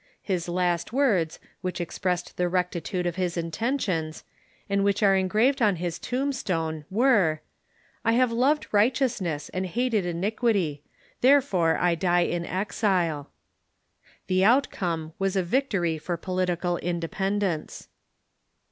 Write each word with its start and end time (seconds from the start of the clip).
His 0.23 0.49
last 0.49 0.91
words, 0.91 1.39
which 1.61 1.79
expressed 1.79 2.35
the 2.35 2.49
rectitude 2.49 3.05
of 3.05 3.17
his 3.17 3.37
intentions, 3.37 4.23
and 4.67 4.83
which 4.83 5.03
are 5.03 5.15
engraved 5.15 5.61
on 5.61 5.75
his 5.75 5.99
tombstone, 5.99 6.85
were:" 6.89 7.41
I 8.03 8.13
have 8.13 8.31
loved 8.31 8.65
righteousness 8.71 9.49
and 9.49 9.67
hated 9.67 10.03
iniquity; 10.07 10.81
therefore 11.21 11.77
I 11.77 11.93
die 11.93 12.21
in 12.21 12.47
exile." 12.47 13.29
The 14.25 14.43
outcome 14.43 15.13
was 15.19 15.35
a 15.35 15.43
victory 15.43 15.99
for 15.99 16.17
political 16.17 16.77
independence. 16.77 17.87